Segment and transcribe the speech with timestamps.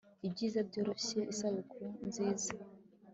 [0.27, 2.51] ibyiza byoroshye isabukuru nziza